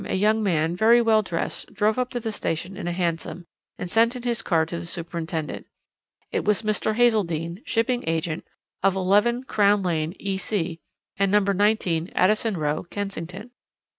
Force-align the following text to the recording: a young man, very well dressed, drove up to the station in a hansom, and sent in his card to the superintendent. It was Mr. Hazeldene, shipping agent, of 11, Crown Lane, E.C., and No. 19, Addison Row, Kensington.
a 0.07 0.15
young 0.15 0.41
man, 0.41 0.75
very 0.75 0.99
well 0.99 1.21
dressed, 1.21 1.71
drove 1.75 1.99
up 1.99 2.09
to 2.09 2.19
the 2.19 2.31
station 2.31 2.75
in 2.75 2.87
a 2.87 2.91
hansom, 2.91 3.45
and 3.77 3.91
sent 3.91 4.15
in 4.15 4.23
his 4.23 4.41
card 4.41 4.67
to 4.67 4.79
the 4.79 4.85
superintendent. 4.87 5.67
It 6.31 6.43
was 6.43 6.63
Mr. 6.63 6.95
Hazeldene, 6.95 7.61
shipping 7.67 8.03
agent, 8.07 8.43
of 8.81 8.95
11, 8.95 9.43
Crown 9.43 9.83
Lane, 9.83 10.15
E.C., 10.17 10.79
and 11.19 11.31
No. 11.31 11.37
19, 11.37 12.09
Addison 12.15 12.57
Row, 12.57 12.81
Kensington. 12.89 13.51